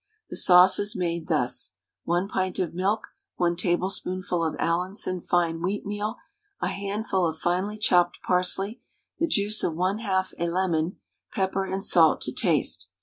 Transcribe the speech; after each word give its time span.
The 0.31 0.35
sauce 0.35 0.79
is 0.79 0.95
made 0.95 1.27
thus: 1.27 1.73
1 2.05 2.27
pint 2.27 2.57
of 2.57 2.73
milk, 2.73 3.09
1 3.35 3.55
tablespoonful 3.55 4.43
of 4.43 4.55
Allinson 4.57 5.21
fine 5.21 5.59
wheatmeal, 5.59 6.15
a 6.59 6.69
handful 6.69 7.27
of 7.27 7.37
finely 7.37 7.77
chopped 7.77 8.19
parsley, 8.23 8.81
the 9.19 9.27
juice 9.27 9.63
of 9.63 9.73
1/2 9.73 10.33
a 10.39 10.47
lemon, 10.47 10.97
pepper 11.31 11.65
and 11.65 11.83
salt 11.83 12.19
to 12.21 12.31
taste. 12.33 12.89